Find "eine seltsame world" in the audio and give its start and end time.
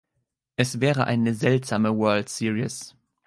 1.05-2.27